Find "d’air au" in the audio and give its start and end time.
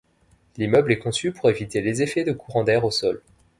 2.63-2.89